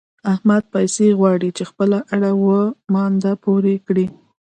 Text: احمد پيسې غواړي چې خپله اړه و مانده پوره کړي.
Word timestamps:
احمد 0.33 0.63
پيسې 0.73 1.07
غواړي 1.19 1.49
چې 1.57 1.63
خپله 1.69 1.97
اړه 2.15 2.31
و 2.43 2.45
مانده 2.93 3.31
پوره 3.43 3.75
کړي. 3.87 4.05